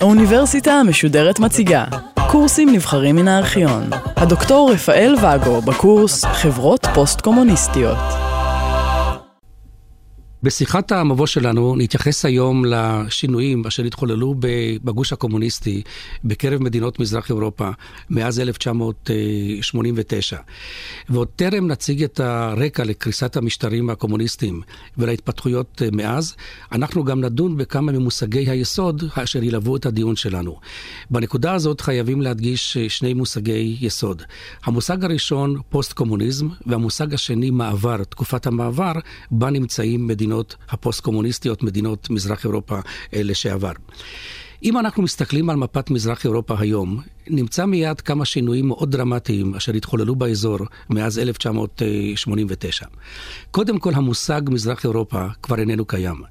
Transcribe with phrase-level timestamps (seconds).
[0.00, 1.84] האוניברסיטה המשודרת מציגה
[2.30, 3.90] קורסים נבחרים מן הארכיון.
[4.16, 8.31] הדוקטור רפאל ואגו בקורס חברות פוסט-קומוניסטיות.
[10.44, 14.34] בשיחת המבוא שלנו נתייחס היום לשינויים אשר התחוללו
[14.84, 15.82] בגוש הקומוניסטי
[16.24, 17.70] בקרב מדינות מזרח אירופה
[18.10, 20.36] מאז 1989.
[21.08, 24.60] ועוד טרם נציג את הרקע לקריסת המשטרים הקומוניסטיים
[24.98, 26.34] ולהתפתחויות מאז,
[26.72, 30.58] אנחנו גם נדון בכמה ממושגי היסוד אשר ילוו את הדיון שלנו.
[31.10, 34.22] בנקודה הזאת חייבים להדגיש שני מושגי יסוד.
[34.64, 38.92] המושג הראשון, פוסט-קומוניזם, והמושג השני, מעבר, תקופת המעבר,
[39.30, 40.31] בה נמצאים מדינות.
[40.32, 42.78] המדינות הפוסט-קומוניסטיות, מדינות מזרח אירופה
[43.14, 43.72] אה, לשעבר.
[44.62, 49.72] אם אנחנו מסתכלים על מפת מזרח אירופה היום, נמצא מיד כמה שינויים מאוד דרמטיים אשר
[49.72, 50.58] התחוללו באזור
[50.90, 52.86] מאז 1989.
[53.50, 56.22] קודם כל, המושג מזרח אירופה כבר איננו קיים.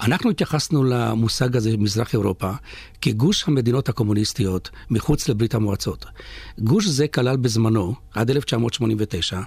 [0.00, 2.52] אנחנו התייחסנו למושג הזה, מזרח אירופה,
[3.00, 6.06] כגוש המדינות הקומוניסטיות מחוץ לברית המועצות.
[6.58, 9.40] גוש זה כלל בזמנו, עד 1989,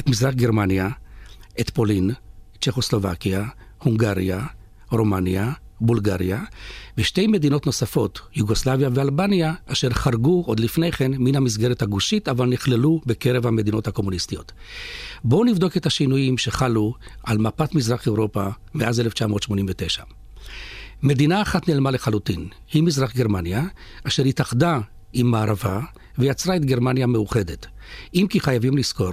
[0.00, 0.88] את מזרח גרמניה,
[1.60, 2.10] את פולין,
[2.60, 3.44] צ'כוסלובקיה,
[3.82, 4.46] הונגריה,
[4.90, 6.44] רומניה, בולגריה,
[6.98, 13.00] ושתי מדינות נוספות, יוגוסלביה ואלבניה, אשר חרגו עוד לפני כן מן המסגרת הגושית, אבל נכללו
[13.06, 14.52] בקרב המדינות הקומוניסטיות.
[15.24, 20.02] בואו נבדוק את השינויים שחלו על מפת מזרח אירופה מאז 1989.
[21.02, 23.64] מדינה אחת נעלמה לחלוטין, היא מזרח גרמניה,
[24.04, 24.80] אשר התאחדה
[25.12, 25.80] עם מערבה
[26.18, 27.66] ויצרה את גרמניה המאוחדת.
[28.14, 29.12] אם כי חייבים לזכור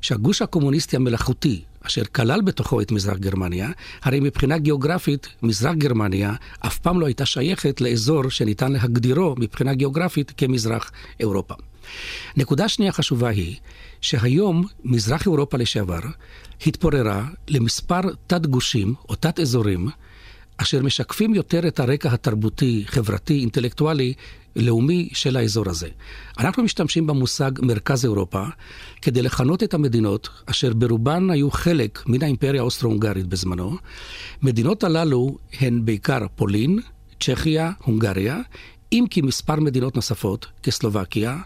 [0.00, 3.70] שהגוש הקומוניסטי המלאכותי, אשר כלל בתוכו את מזרח גרמניה,
[4.02, 6.34] הרי מבחינה גיאוגרפית, מזרח גרמניה
[6.66, 11.54] אף פעם לא הייתה שייכת לאזור שניתן להגדירו מבחינה גיאוגרפית כמזרח אירופה.
[12.36, 13.56] נקודה שנייה חשובה היא
[14.00, 16.00] שהיום מזרח אירופה לשעבר
[16.66, 19.88] התפוררה למספר תת-גושים או תת-אזורים
[20.56, 24.14] אשר משקפים יותר את הרקע התרבותי, חברתי, אינטלקטואלי
[24.56, 25.88] לאומי של האזור הזה.
[26.38, 28.44] אנחנו משתמשים במושג מרכז אירופה
[29.02, 33.76] כדי לכנות את המדינות אשר ברובן היו חלק מן האימפריה האוסטרו-הונגרית בזמנו.
[34.42, 36.78] מדינות הללו הן בעיקר פולין,
[37.20, 38.40] צ'כיה, הונגריה,
[38.92, 41.38] אם כי מספר מדינות נוספות, כסלובקיה,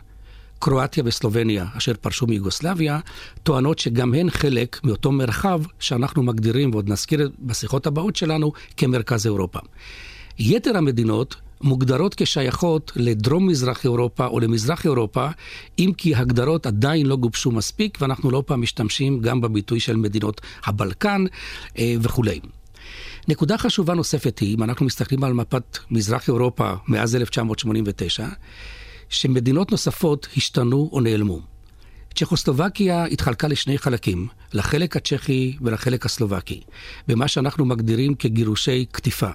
[0.61, 2.99] קרואטיה וסלובניה, אשר פרשו מיוגוסלביה,
[3.43, 9.59] טוענות שגם הן חלק מאותו מרחב שאנחנו מגדירים, ועוד נזכיר בשיחות הבאות שלנו, כמרכז אירופה.
[10.39, 15.29] יתר המדינות מוגדרות כשייכות לדרום-מזרח אירופה או למזרח אירופה,
[15.79, 20.41] אם כי הגדרות עדיין לא גובשו מספיק, ואנחנו לא פעם משתמשים גם בביטוי של מדינות
[20.65, 21.25] הבלקן
[21.79, 22.41] אה, וכולי.
[23.29, 28.27] נקודה חשובה נוספת היא, אם אנחנו מסתכלים על מפת מזרח אירופה מאז 1989,
[29.11, 31.41] שמדינות נוספות השתנו או נעלמו.
[32.15, 36.61] צ'כוסלובקיה התחלקה לשני חלקים, לחלק הצ'כי ולחלק הסלובקי,
[37.09, 39.31] במה שאנחנו מגדירים כגירושי קטיפה.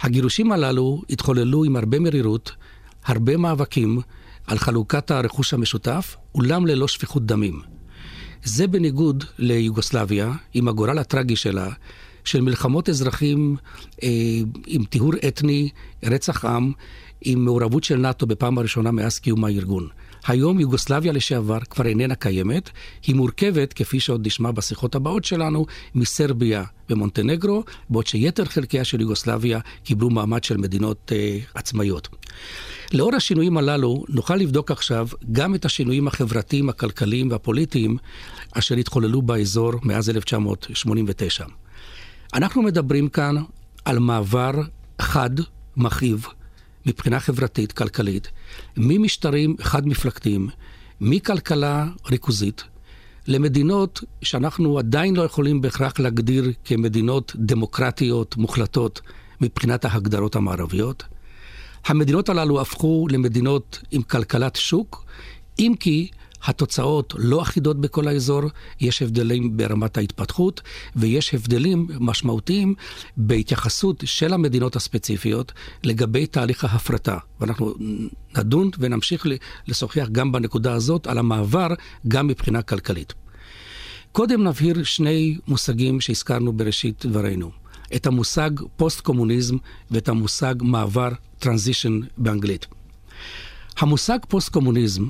[0.00, 2.52] הגירושים הללו התחוללו עם הרבה מרירות,
[3.04, 4.00] הרבה מאבקים
[4.46, 7.60] על חלוקת הרכוש המשותף, אולם ללא שפיכות דמים.
[8.44, 11.68] זה בניגוד ליוגוסלביה, עם הגורל הטרגי שלה,
[12.24, 13.56] של מלחמות אזרחים
[14.02, 14.08] אה,
[14.66, 15.68] עם טיהור אתני,
[16.04, 16.72] רצח עם,
[17.20, 19.88] עם מעורבות של נאט"ו בפעם הראשונה מאז קיום הארגון.
[20.26, 22.70] היום יוגוסלביה לשעבר כבר איננה קיימת,
[23.06, 29.60] היא מורכבת, כפי שעוד נשמע בשיחות הבאות שלנו, מסרביה ומונטנגרו, בעוד שיתר חלקיה של יוגוסלביה
[29.84, 32.08] קיבלו מעמד של מדינות אה, עצמאיות.
[32.92, 37.96] לאור השינויים הללו, נוכל לבדוק עכשיו גם את השינויים החברתיים, הכלכליים והפוליטיים
[38.52, 41.44] אשר התחוללו באזור מאז 1989.
[42.34, 43.36] אנחנו מדברים כאן
[43.84, 44.52] על מעבר
[45.00, 45.30] חד,
[45.76, 46.26] מכאיב,
[46.86, 48.28] מבחינה חברתית, כלכלית,
[48.76, 50.48] ממשטרים חד-מפלגתיים,
[51.00, 52.64] מכלכלה ריכוזית,
[53.26, 59.00] למדינות שאנחנו עדיין לא יכולים בהכרח להגדיר כמדינות דמוקרטיות מוחלטות
[59.40, 61.04] מבחינת ההגדרות המערביות.
[61.86, 65.04] המדינות הללו הפכו למדינות עם כלכלת שוק,
[65.58, 66.08] אם כי
[66.46, 68.42] התוצאות לא אחידות בכל האזור,
[68.80, 70.60] יש הבדלים ברמת ההתפתחות
[70.96, 72.74] ויש הבדלים משמעותיים
[73.16, 75.52] בהתייחסות של המדינות הספציפיות
[75.84, 77.18] לגבי תהליך ההפרטה.
[77.40, 77.74] ואנחנו
[78.36, 79.26] נדון ונמשיך
[79.66, 81.68] לשוחח גם בנקודה הזאת על המעבר
[82.08, 83.14] גם מבחינה כלכלית.
[84.12, 87.50] קודם נבהיר שני מושגים שהזכרנו בראשית דברינו.
[87.96, 89.56] את המושג פוסט-קומוניזם
[89.90, 92.66] ואת המושג מעבר transition באנגלית.
[93.78, 95.06] המושג פוסט-קומוניזם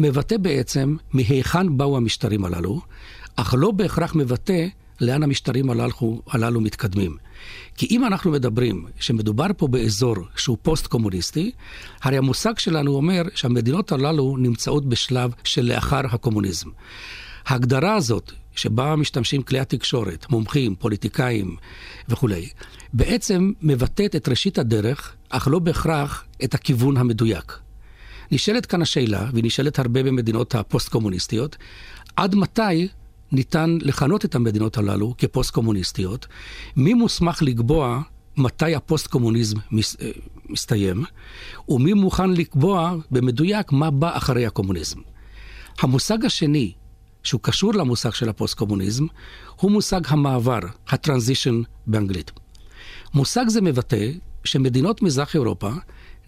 [0.00, 2.80] מבטא בעצם מהיכן באו המשטרים הללו,
[3.36, 4.66] אך לא בהכרח מבטא
[5.00, 7.16] לאן המשטרים הללו, הללו מתקדמים.
[7.76, 11.50] כי אם אנחנו מדברים שמדובר פה באזור שהוא פוסט-קומוניסטי,
[12.02, 16.68] הרי המושג שלנו אומר שהמדינות הללו נמצאות בשלב של לאחר הקומוניזם.
[17.46, 21.56] ההגדרה הזאת שבה משתמשים כלי התקשורת, מומחים, פוליטיקאים
[22.08, 22.48] וכולי,
[22.92, 27.69] בעצם מבטאת את ראשית הדרך, אך לא בהכרח את הכיוון המדויק.
[28.32, 31.56] נשאלת כאן השאלה, והיא נשאלת הרבה במדינות הפוסט-קומוניסטיות,
[32.16, 32.88] עד מתי
[33.32, 36.26] ניתן לכנות את המדינות הללו כפוסט-קומוניסטיות?
[36.76, 38.02] מי מוסמך לקבוע
[38.36, 40.10] מתי הפוסט-קומוניזם מס, אה,
[40.48, 41.04] מסתיים,
[41.68, 45.00] ומי מוכן לקבוע במדויק מה בא אחרי הקומוניזם.
[45.80, 46.72] המושג השני,
[47.22, 49.06] שהוא קשור למושג של הפוסט-קומוניזם,
[49.56, 52.30] הוא מושג המעבר, ה transition באנגלית.
[53.14, 54.10] מושג זה מבטא
[54.44, 55.70] שמדינות מזרח אירופה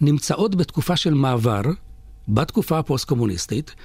[0.01, 1.61] נמצאות בתקופה של מעבר,
[2.27, 3.75] בתקופה הפוסט-קומוניסטית,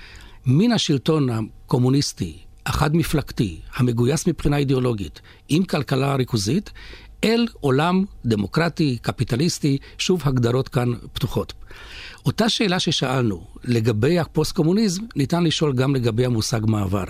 [0.46, 6.70] מן השלטון הקומוניסטי, החד-מפלגתי, המגויס מבחינה אידיאולוגית, עם כלכלה ריכוזית,
[7.25, 11.52] אל עולם דמוקרטי, קפיטליסטי, שוב הגדרות כאן פתוחות.
[12.26, 17.05] אותה שאלה ששאלנו לגבי הפוסט-קומוניזם, ניתן לשאול גם לגבי המושג מעבר.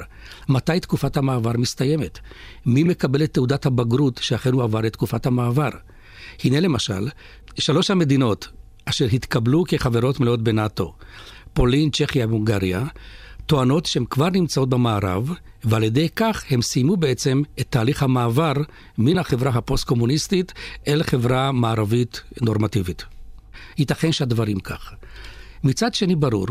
[0.49, 2.19] מתי תקופת המעבר מסתיימת?
[2.67, 5.71] מי מקבל את תעודת הבגרות שאכן הוא עבר את תקופת המעבר?
[6.45, 7.09] הנה למשל,
[7.59, 8.49] שלוש המדינות
[8.89, 10.95] אשר התקבלו כחברות מלאות בנאט"ו,
[11.53, 12.85] פולין, צ'כיה והונגריה,
[13.47, 15.33] טוענות שהן כבר נמצאות במערב,
[15.65, 18.53] ועל ידי כך הם סיימו בעצם את תהליך המעבר
[18.99, 20.53] מן החברה הפוסט-קומוניסטית
[20.89, 23.05] אל חברה מערבית נורמטיבית.
[23.79, 24.93] ייתכן שהדברים כך.
[25.65, 26.47] מצד שני ברור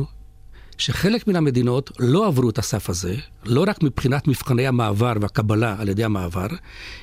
[0.77, 3.15] שחלק מן המדינות לא עברו את הסף הזה,
[3.45, 6.47] לא רק מבחינת מבחני המעבר והקבלה על ידי המעבר,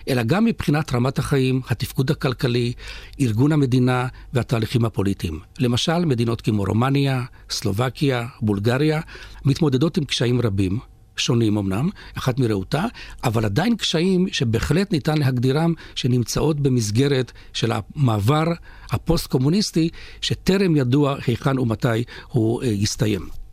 [0.09, 2.73] אלא גם מבחינת רמת החיים, התפקוד הכלכלי,
[3.21, 5.41] ארגון המדינה והתהליכים הפוליטיים.
[5.59, 9.00] למשל, מדינות כמו רומניה, סלובקיה, בולגריה,
[9.44, 10.79] מתמודדות עם קשיים רבים.
[11.17, 12.85] שונים אמנם, אחת מרעותה,
[13.25, 18.47] אבל עדיין קשיים שבהחלט ניתן להגדירם שנמצאות במסגרת של המעבר
[18.91, 19.88] הפוסט-קומוניסטי,
[20.21, 23.44] שטרם ידוע היכן ומתי הוא אה, יסתיים.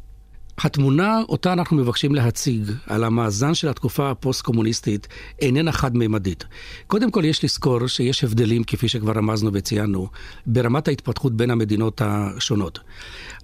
[0.63, 5.07] התמונה אותה אנחנו מבקשים להציג על המאזן של התקופה הפוסט-קומוניסטית
[5.39, 6.45] איננה חד-מימדית.
[6.87, 10.07] קודם כל יש לזכור שיש הבדלים, כפי שכבר רמזנו וציינו,
[10.45, 12.79] ברמת ההתפתחות בין המדינות השונות.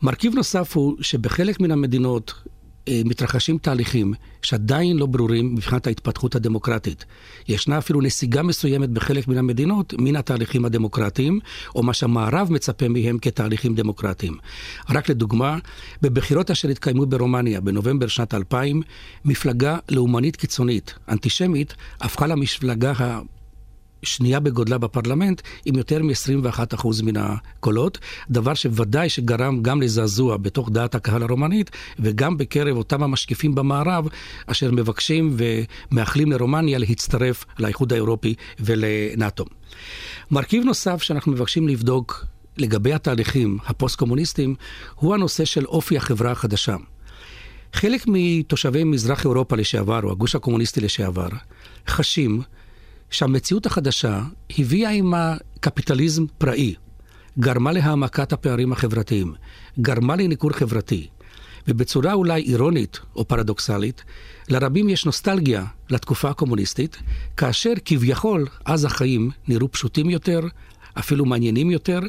[0.02, 2.34] מרכיב נוסף הוא שבחלק מן המדינות
[3.06, 7.06] מתרחשים תהליכים שעדיין לא ברורים מבחינת ההתפתחות הדמוקרטית.
[7.48, 11.40] ישנה אפילו נסיגה מסוימת בחלק מן המדינות מן התהליכים הדמוקרטיים,
[11.76, 14.38] או מה שהמערב מצפה מהם כתהליכים דמוקרטיים.
[14.90, 15.58] רק לדוגמה,
[16.02, 18.82] בבחירות אשר התקיימו ברומניה בנובמבר שנת 2000,
[19.26, 23.22] מפלגה לאומנית קיצונית, אנטישמית, הפכה למפלגה ה...
[24.04, 27.98] שנייה בגודלה בפרלמנט עם יותר מ-21% מן הקולות,
[28.30, 34.08] דבר שוודאי שגרם גם לזעזוע בתוך דעת הקהל הרומנית וגם בקרב אותם המשקיפים במערב
[34.48, 39.46] אשר מבקשים ומאחלים לרומניה להצטרף לאיחוד האירופי ולנאט"ו.
[40.32, 42.26] מרכיב נוסף שאנחנו מבקשים לבדוק
[42.58, 44.56] לגבי התהליכים הפוסט-קומוניסטיים
[44.96, 46.76] הוא הנושא של אופי החברה החדשה.
[47.74, 51.28] חלק מתושבי מזרח אירופה לשעבר, או הגוש הקומוניסטי לשעבר,
[51.88, 52.42] חשים
[53.12, 54.22] שהמציאות החדשה
[54.58, 56.76] הביאה עימה קפיטליזם פראי,
[57.40, 59.34] גרמה להעמקת הפערים החברתיים,
[59.80, 61.08] גרמה לניכור חברתי,
[61.68, 64.04] ובצורה אולי אירונית או פרדוקסלית,
[64.50, 66.98] לרבים יש נוסטלגיה לתקופה הקומוניסטית,
[67.38, 70.40] כאשר כביכול אז החיים נראו פשוטים יותר,
[71.00, 72.00] אפילו מעניינים יותר,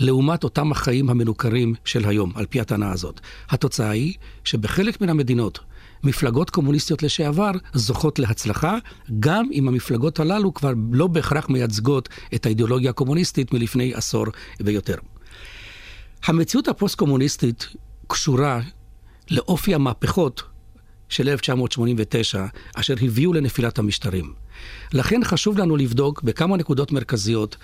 [0.00, 3.20] לעומת אותם החיים המנוכרים של היום, על פי הטענה הזאת.
[3.50, 4.14] התוצאה היא
[4.44, 5.60] שבחלק מן המדינות
[6.04, 8.78] מפלגות קומוניסטיות לשעבר זוכות להצלחה,
[9.20, 14.26] גם אם המפלגות הללו כבר לא בהכרח מייצגות את האידיאולוגיה הקומוניסטית מלפני עשור
[14.60, 14.96] ויותר.
[16.24, 17.68] המציאות הפוסט-קומוניסטית
[18.06, 18.60] קשורה
[19.30, 20.42] לאופי המהפכות
[21.08, 24.32] של 1989, אשר הביאו לנפילת המשטרים.
[24.92, 27.56] לכן חשוב לנו לבדוק בכמה נקודות מרכזיות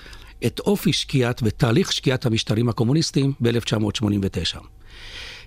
[0.46, 4.58] את אופי שקיעת ותהליך שקיעת המשטרים הקומוניסטיים ב-1989.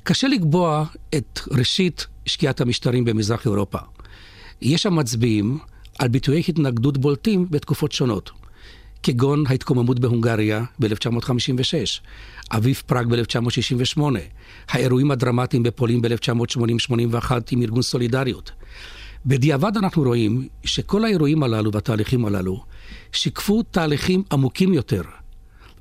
[0.03, 0.85] קשה לקבוע
[1.15, 3.77] את ראשית שקיעת המשטרים במזרח אירופה.
[4.61, 5.57] יש המצביעים
[5.99, 8.31] על ביטויי התנגדות בולטים בתקופות שונות,
[9.03, 12.01] כגון ההתקוממות בהונגריה ב-1956,
[12.51, 14.01] אביב פראג ב-1968,
[14.69, 18.51] האירועים הדרמטיים בפולין ב-1980-81 עם ארגון סולידריות.
[19.25, 22.63] בדיעבד אנחנו רואים שכל האירועים הללו והתהליכים הללו
[23.11, 25.01] שיקפו תהליכים עמוקים יותר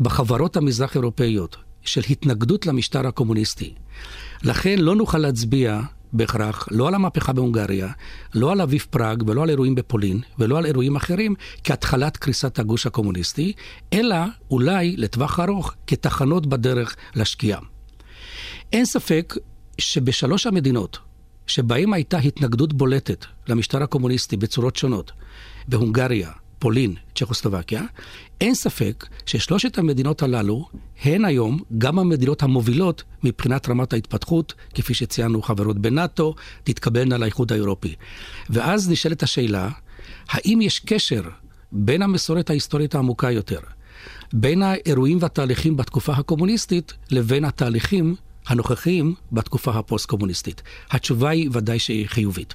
[0.01, 3.75] בחברות המזרח אירופאיות של התנגדות למשטר הקומוניסטי.
[4.43, 5.81] לכן לא נוכל להצביע
[6.17, 7.89] בהכרח לא על המהפכה בהונגריה,
[8.35, 12.87] לא על אביב פראג ולא על אירועים בפולין ולא על אירועים אחרים כהתחלת קריסת הגוש
[12.87, 13.53] הקומוניסטי,
[13.93, 14.17] אלא
[14.51, 17.61] אולי לטווח ארוך כתחנות בדרך לשקיעה.
[18.73, 19.35] אין ספק
[19.79, 20.99] שבשלוש המדינות
[21.47, 25.13] שבהן הייתה התנגדות בולטת למשטר הקומוניסטי בצורות שונות,
[25.69, 27.83] בהונגריה, פולין, צ'כוסלובקיה,
[28.41, 30.69] אין ספק ששלושת המדינות הללו
[31.03, 36.35] הן היום גם המדינות המובילות מבחינת רמת ההתפתחות, כפי שציינו חברות בנאט"ו,
[36.65, 37.95] תתקבלנה לאיחוד האירופי.
[38.51, 39.69] ואז נשאלת השאלה,
[40.29, 41.23] האם יש קשר
[41.73, 43.61] בין המסורת ההיסטורית העמוקה יותר,
[44.33, 48.15] בין האירועים והתהליכים בתקופה הקומוניסטית לבין התהליכים
[48.47, 50.63] הנוכחיים בתקופה הפוסט-קומוניסטית?
[50.91, 52.55] התשובה היא ודאי שהיא חיובית.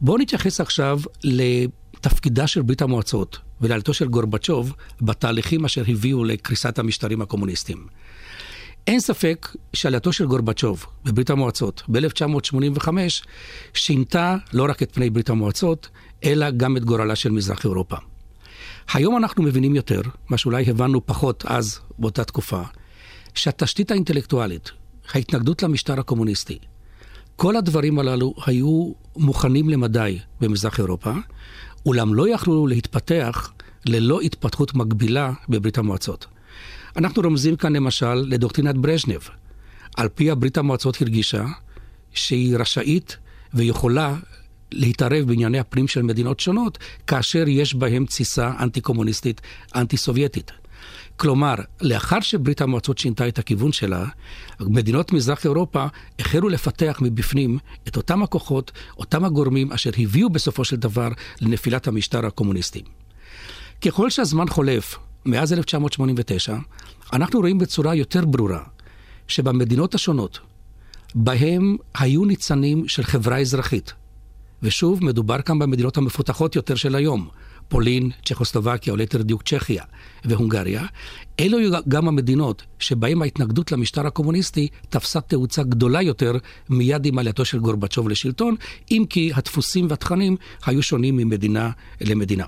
[0.00, 1.00] בואו נתייחס עכשיו
[2.06, 7.86] לתפקידה של ברית המועצות ולעלתו של גורבצ'וב בתהליכים אשר הביאו לקריסת המשטרים הקומוניסטיים.
[8.86, 12.88] אין ספק שעלייתו של גורבצ'וב בברית המועצות ב-1985
[13.74, 15.88] שינתה לא רק את פני ברית המועצות,
[16.24, 17.96] אלא גם את גורלה של מזרח אירופה.
[18.92, 22.62] היום אנחנו מבינים יותר, מה שאולי הבנו פחות אז, באותה תקופה,
[23.34, 24.70] שהתשתית האינטלקטואלית,
[25.14, 26.58] ההתנגדות למשטר הקומוניסטי,
[27.36, 31.12] כל הדברים הללו היו מוכנים למדי במזרח אירופה,
[31.86, 33.52] אולם לא יכלו להתפתח
[33.86, 36.26] ללא התפתחות מקבילה בברית המועצות.
[36.96, 39.20] אנחנו רומזים כאן למשל לדוקטרינת ברז'נב.
[39.96, 41.44] על פיה ברית המועצות הרגישה
[42.14, 43.16] שהיא רשאית
[43.54, 44.16] ויכולה
[44.72, 49.40] להתערב בענייני הפנים של מדינות שונות, כאשר יש בהם תסיסה אנטי-קומוניסטית,
[49.74, 50.52] אנטי-סובייטית.
[51.16, 54.04] כלומר, לאחר שברית המועצות שינתה את הכיוון שלה,
[54.60, 55.86] מדינות מזרח אירופה
[56.18, 57.58] החלו לפתח מבפנים
[57.88, 61.08] את אותם הכוחות, אותם הגורמים אשר הביאו בסופו של דבר
[61.40, 62.82] לנפילת המשטר הקומוניסטי.
[63.80, 66.56] ככל שהזמן חולף, מאז 1989,
[67.12, 68.62] אנחנו רואים בצורה יותר ברורה
[69.28, 70.38] שבמדינות השונות,
[71.14, 73.92] בהם היו ניצנים של חברה אזרחית,
[74.62, 77.28] ושוב, מדובר כאן במדינות המפותחות יותר של היום,
[77.68, 79.84] פולין, צ'כוסלובקיה, או ליתר דיוק צ'כיה
[80.24, 80.86] והונגריה.
[81.40, 86.32] אלו היו גם המדינות שבהן ההתנגדות למשטר הקומוניסטי תפסה תאוצה גדולה יותר
[86.68, 88.54] מיד עם עלייתו של גורבצ'וב לשלטון,
[88.90, 91.70] אם כי הדפוסים והתכנים היו שונים ממדינה
[92.00, 92.44] למדינה.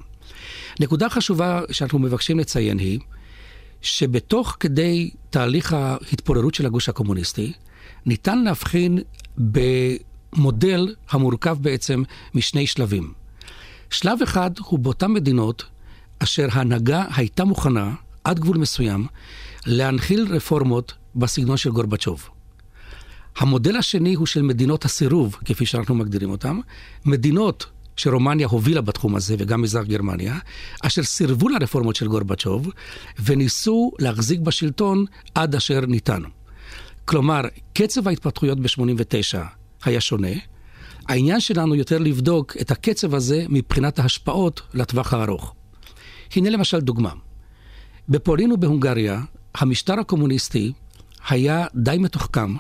[0.81, 2.99] נקודה חשובה שאנחנו מבקשים לציין היא,
[3.83, 7.53] שבתוך כדי תהליך ההתפוררות של הגוש הקומוניסטי,
[8.07, 8.99] ניתן להבחין
[9.39, 12.03] במודל המורכב בעצם
[12.35, 13.18] משני שלבים.
[13.91, 15.65] שלב אחד הוא באותן מדינות
[16.19, 19.07] אשר ההנהגה הייתה מוכנה, עד גבול מסוים,
[19.67, 22.29] להנחיל רפורמות בסגנון של גורבצ'וב.
[23.37, 26.57] המודל השני הוא של מדינות הסירוב, כפי שאנחנו מגדירים אותן,
[27.05, 27.67] מדינות
[27.97, 30.39] שרומניה הובילה בתחום הזה, וגם מזרח גרמניה,
[30.83, 32.69] אשר סירבו לרפורמות של גורבצ'וב,
[33.25, 35.05] וניסו להחזיק בשלטון
[35.35, 36.23] עד אשר ניתן.
[37.05, 37.41] כלומר,
[37.75, 39.39] קצב ההתפתחויות ב-89
[39.85, 40.29] היה שונה.
[41.09, 45.55] העניין שלנו יותר לבדוק את הקצב הזה מבחינת ההשפעות לטווח הארוך.
[46.37, 47.13] הנה למשל דוגמה.
[48.09, 49.21] בפולין ובהונגריה,
[49.55, 50.73] המשטר הקומוניסטי
[51.29, 52.55] היה די מתוחכם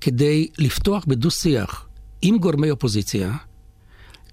[0.00, 1.88] כדי לפתוח בדו-שיח
[2.22, 3.32] עם גורמי אופוזיציה,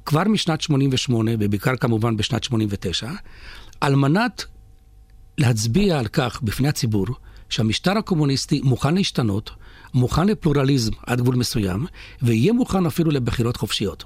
[0.05, 3.11] כבר משנת 88' ובעיקר כמובן בשנת 89',
[3.81, 4.45] על מנת
[5.37, 7.05] להצביע על כך בפני הציבור
[7.49, 9.51] שהמשטר הקומוניסטי מוכן להשתנות,
[9.93, 11.85] מוכן לפלורליזם עד גבול מסוים,
[12.21, 14.03] ויהיה מוכן אפילו לבחירות חופשיות.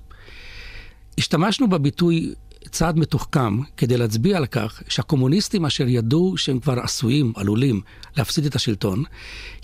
[1.17, 2.33] השתמשנו בביטוי
[2.69, 7.81] צעד מתוחכם כדי להצביע על כך שהקומוניסטים אשר ידעו שהם כבר עשויים, עלולים,
[8.17, 9.03] להפסיד את השלטון,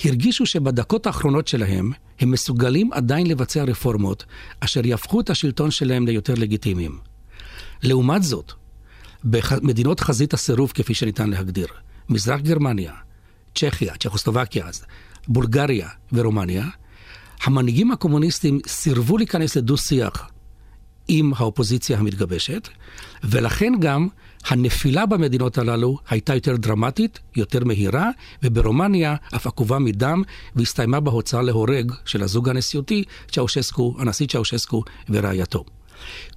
[0.06, 4.26] הרגישו שבדקות האחרונות שלהם הם מסוגלים עדיין לבצע רפורמות
[4.60, 7.00] אשר יהפכו את השלטון שלהם ליותר לגיטימיים.
[7.84, 8.52] לעומת זאת,
[9.24, 11.68] במדינות חזית הסירוב כפי שניתן להגדיר,
[12.10, 12.94] מזרח גרמניה,
[13.58, 14.86] צ'כיה, צ'כוסלובקיה אז,
[15.28, 16.66] בולגריה ורומניה,
[17.44, 20.30] המנהיגים הקומוניסטים סירבו להיכנס לדו-שיח
[21.08, 22.68] עם האופוזיציה המתגבשת,
[23.24, 24.08] ולכן גם
[24.48, 28.10] הנפילה במדינות הללו הייתה יותר דרמטית, יותר מהירה,
[28.44, 30.24] וברומניה אף עקובה מדם,
[30.56, 35.66] והסתיימה בהוצאה להורג של הזוג הנשיאותי, צ'אושסקו, הנשיא צ'אושסקו ורעייתו.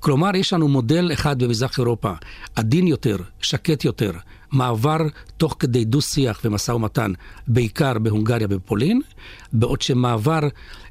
[0.00, 2.12] כלומר, יש לנו מודל אחד במזרח אירופה,
[2.57, 4.12] עדין יותר, שקט יותר,
[4.52, 4.99] מעבר
[5.37, 7.12] תוך כדי דו-שיח ומשא ומתן,
[7.47, 9.00] בעיקר בהונגריה ובפולין,
[9.52, 10.40] בעוד שמעבר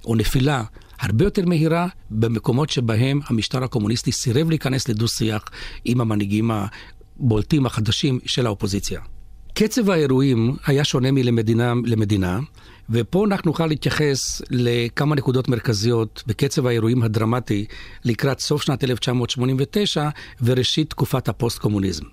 [0.05, 0.63] או נפילה
[0.99, 5.45] הרבה יותר מהירה במקומות שבהם המשטר הקומוניסטי סירב להיכנס לדו-שיח
[5.85, 9.01] עם המנהיגים הבולטים החדשים של האופוזיציה.
[9.53, 12.39] קצב האירועים היה שונה מלמדינה למדינה,
[12.89, 17.65] ופה אנחנו נוכל להתייחס לכמה נקודות מרכזיות בקצב האירועים הדרמטי
[18.05, 20.09] לקראת סוף שנת 1989
[20.41, 22.05] וראשית תקופת הפוסט-קומוניזם.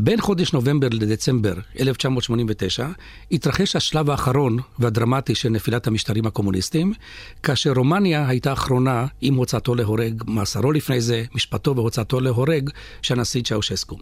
[0.00, 2.86] בין חודש נובמבר לדצמבר 1989
[3.32, 6.92] התרחש השלב האחרון והדרמטי של נפילת המשטרים הקומוניסטיים,
[7.42, 12.70] כאשר רומניה הייתה אחרונה עם הוצאתו להורג, מאסרו לפני זה, משפטו והוצאתו להורג
[13.02, 13.98] של הנשיא צ'אושסקו.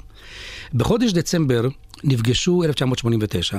[0.74, 1.68] בחודש דצמבר
[2.04, 3.58] נפגשו, 1989,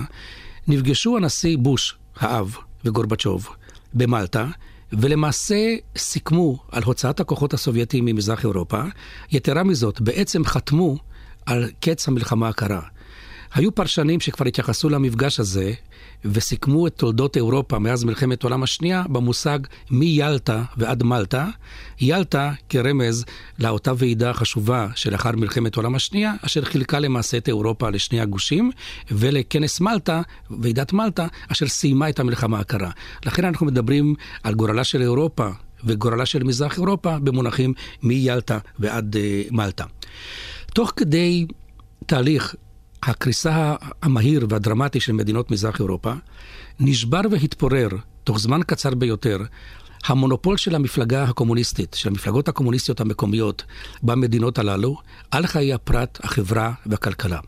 [0.67, 3.47] נפגשו הנשיא בוש, האב, וגורבצ'וב
[3.93, 4.47] במלטה,
[4.93, 8.81] ולמעשה סיכמו על הוצאת הכוחות הסובייטיים ממזרח אירופה.
[9.31, 10.97] יתרה מזאת, בעצם חתמו
[11.47, 12.81] על קץ המלחמה הקרה.
[13.53, 15.73] היו פרשנים שכבר התייחסו למפגש הזה
[16.25, 19.59] וסיכמו את תולדות אירופה מאז מלחמת העולם השנייה במושג
[19.91, 21.47] מיאלטה ועד מלטה.
[22.01, 23.25] יאלטה כרמז
[23.59, 28.71] לאותה ועידה חשובה שלאחר מלחמת העולם השנייה, אשר חילקה למעשה את אירופה לשני הגושים,
[29.11, 32.91] ולכנס מלטה, ועידת מלטה, אשר סיימה את המלחמה הקרה.
[33.25, 35.49] לכן אנחנו מדברים על גורלה של אירופה
[35.83, 37.73] וגורלה של מזרח אירופה במונחים
[38.03, 39.85] מיאלטה ועד uh, מלטה.
[40.77, 41.45] תוך כדי
[42.05, 42.55] תהליך
[43.03, 46.13] הקריסה המהיר והדרמטי של מדינות מזרח אירופה,
[46.79, 47.89] נשבר והתפורר,
[48.23, 49.37] תוך זמן קצר ביותר,
[50.05, 53.63] המונופול של המפלגה הקומוניסטית, של המפלגות הקומוניסטיות המקומיות
[54.03, 54.97] במדינות הללו,
[55.31, 57.39] על חיי הפרט, החברה והכלכלה.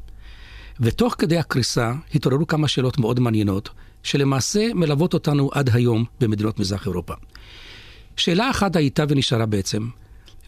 [0.79, 3.69] ותוך כדי הקריסה התעוררו כמה שאלות מאוד מעניינות,
[4.03, 7.13] שלמעשה מלוות אותנו עד היום במדינות מזרח אירופה.
[8.17, 9.87] שאלה אחת הייתה ונשארה בעצם,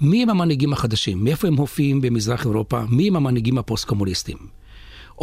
[0.02, 1.24] מי הם המנהיגים החדשים?
[1.24, 2.82] מאיפה הם הופיעים במזרח אירופה?
[2.90, 4.38] מי הם המנהיגים הפוסט-קומוניסטים?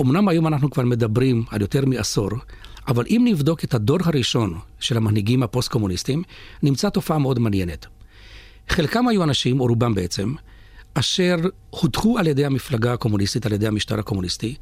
[0.01, 2.31] אמנם היום אנחנו כבר מדברים על יותר מעשור,
[2.89, 6.23] אבל אם נבדוק את הדור הראשון של המנהיגים הפוסט-קומוניסטים,
[6.63, 7.87] נמצא תופעה מאוד מעניינת.
[8.69, 10.35] חלקם היו אנשים, או רובם בעצם,
[10.95, 11.37] אשר
[11.71, 14.55] הודחו על ידי המפלגה הקומוניסטית, על ידי המשטר הקומוניסטי.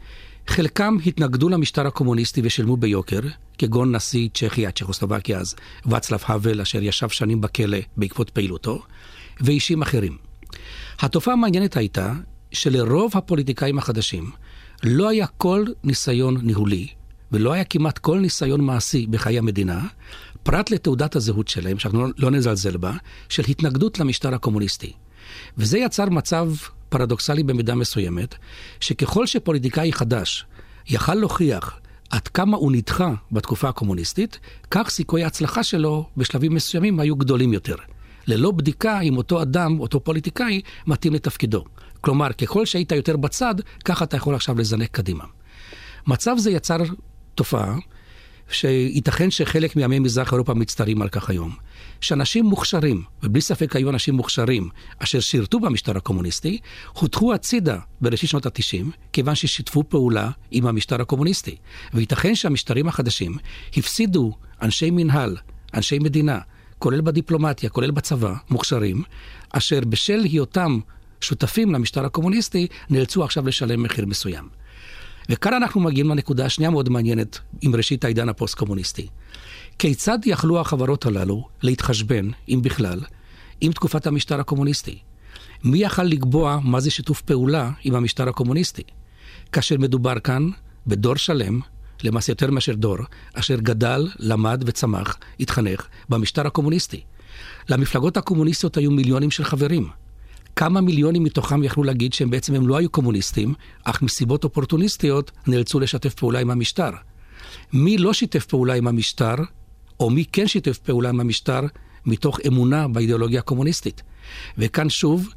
[0.47, 3.21] חלקם התנגדו למשטר הקומוניסטי ושילמו ביוקר,
[3.59, 5.55] כגון נשיא צ'כיה, צ'כוסלובקיה אז,
[5.87, 8.83] ואצלב האוול, אשר ישב שנים בכלא בעקבות פעילותו,
[9.41, 10.17] ואישים אחרים.
[11.01, 12.13] התופעה המעניינת הייתה
[12.53, 14.31] שלרוב הפוליטיקאים החדשים,
[14.85, 16.89] לא היה כל ניסיון ניהולי,
[17.33, 19.87] ולא היה כמעט כל ניסיון מעשי בחיי המדינה,
[20.43, 22.93] פרט לתעודת הזהות שלהם, שאנחנו לא נזלזל בה,
[23.29, 24.93] של התנגדות למשטר הקומוניסטי.
[25.59, 26.53] וזה יצר מצב
[26.89, 28.35] פרדוקסלי במידה מסוימת,
[28.81, 30.47] שככל שפוליטיקאי חדש
[30.89, 34.39] יכל להוכיח עד כמה הוא נדחה בתקופה הקומוניסטית,
[34.71, 37.77] כך סיכויי ההצלחה שלו בשלבים מסוימים היו גדולים יותר.
[38.27, 41.65] ללא בדיקה אם אותו אדם, אותו פוליטיקאי, מתאים לתפקידו.
[42.01, 43.55] כלומר, ככל שהיית יותר בצד,
[43.85, 45.25] ככה אתה יכול עכשיו לזנק קדימה.
[46.07, 46.77] מצב זה יצר
[47.35, 47.77] תופעה
[48.51, 51.55] שייתכן שחלק מעמי מזרח אירופה מצטערים על כך היום.
[52.01, 54.69] שאנשים מוכשרים, ובלי ספק היו אנשים מוכשרים,
[54.99, 56.59] אשר שירתו במשטר הקומוניסטי,
[56.93, 61.57] הודחו הצידה בראשית שנות ה-90, כיוון ששיתפו פעולה עם המשטר הקומוניסטי.
[61.95, 63.37] וייתכן שהמשטרים החדשים
[63.77, 65.37] הפסידו אנשי מנהל,
[65.75, 66.39] אנשי מדינה,
[66.79, 69.03] כולל בדיפלומטיה, כולל בצבא, מוכשרים,
[69.51, 70.79] אשר בשל היותם
[71.21, 74.49] שותפים למשטר הקומוניסטי, נאלצו עכשיו לשלם מחיר מסוים.
[75.29, 79.07] וכאן אנחנו מגיעים לנקודה השנייה מאוד מעניינת עם ראשית העידן הפוסט-קומוניסטי.
[79.79, 83.01] כיצד יכלו החברות הללו להתחשבן, אם בכלל,
[83.61, 84.99] עם תקופת המשטר הקומוניסטי?
[85.65, 88.83] מי יכל לקבוע מה זה שיתוף פעולה עם המשטר הקומוניסטי?
[89.53, 90.49] כאשר מדובר כאן
[90.87, 91.61] בדור שלם,
[92.03, 92.97] למעשה יותר מאשר דור,
[93.35, 97.01] אשר גדל, למד וצמח, התחנך במשטר הקומוניסטי.
[97.69, 99.89] למפלגות הקומוניסטיות היו מיליונים של חברים.
[100.57, 103.55] כמה מיליונים מתוכם יכלו להגיד שהם בעצם הם לא היו קומוניסטים,
[103.85, 106.91] אך מסיבות אופורטוניסטיות נאלצו לשתף פעולה עם המשטר.
[107.73, 109.35] מי לא שיתף פעולה עם המשטר,
[110.01, 111.61] או מי כן שיתף פעולה עם המשטר
[112.07, 114.03] מתוך אמונה באידיאולוגיה הקומוניסטית.
[114.59, 115.29] וכאן שוב,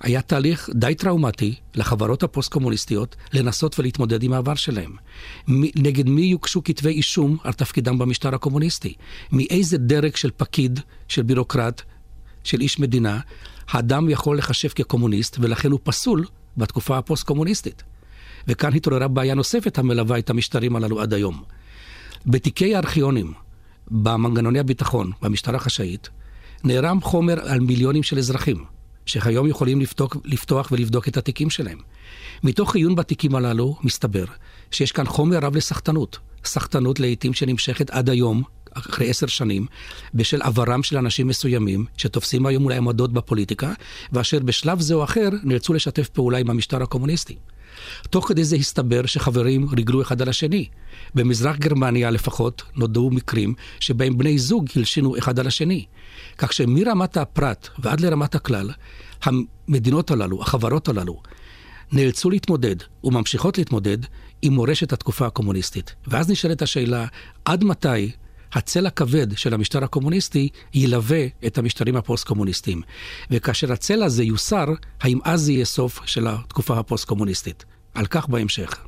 [0.00, 4.92] היה תהליך די טראומטי לחברות הפוסט-קומוניסטיות לנסות ולהתמודד עם העבר שלהם.
[5.76, 8.94] נגד מי יוגשו כתבי אישום על תפקידם במשטר הקומוניסטי?
[9.32, 11.82] מאיזה דרג של פקיד, של בירוקרט,
[12.44, 13.20] של איש מדינה,
[13.68, 16.24] האדם יכול לחשב כקומוניסט, ולכן הוא פסול
[16.56, 17.82] בתקופה הפוסט-קומוניסטית.
[18.48, 21.42] וכאן התעוררה בעיה נוספת המלווה את המשטרים הללו עד היום.
[22.26, 23.32] בתיקי הארכיונים,
[23.90, 26.08] במנגנוני הביטחון, במשטרה החשאית,
[26.64, 28.64] נערם חומר על מיליונים של אזרחים,
[29.06, 31.78] שהיום יכולים לפתוח, לפתוח ולבדוק את התיקים שלהם.
[32.44, 34.24] מתוך עיון בתיקים הללו, מסתבר
[34.70, 36.18] שיש כאן חומר רב לסחטנות.
[36.44, 38.42] סחטנות לעיתים שנמשכת עד היום,
[38.72, 39.66] אחרי עשר שנים,
[40.14, 43.72] בשל עברם של אנשים מסוימים, שתופסים היום אולי עמדות בפוליטיקה,
[44.12, 47.36] ואשר בשלב זה או אחר נאלצו לשתף פעולה עם המשטר הקומוניסטי.
[48.10, 50.68] תוך כדי זה הסתבר שחברים ריגלו אחד על השני.
[51.14, 55.84] במזרח גרמניה לפחות נודעו מקרים שבהם בני זוג הלשינו אחד על השני.
[56.38, 58.70] כך שמרמת הפרט ועד לרמת הכלל,
[59.22, 61.22] המדינות הללו, החברות הללו,
[61.92, 63.98] נאלצו להתמודד וממשיכות להתמודד
[64.42, 65.94] עם מורשת התקופה הקומוניסטית.
[66.06, 67.06] ואז נשאלת השאלה,
[67.44, 68.10] עד מתי
[68.52, 72.82] הצל הכבד של המשטר הקומוניסטי ילווה את המשטרים הפוסט-קומוניסטיים.
[73.30, 74.66] וכאשר הצל הזה יוסר,
[75.00, 77.64] האם אז יהיה סוף של התקופה הפוסט-קומוניסטית?
[77.94, 78.86] על כך בהמשך.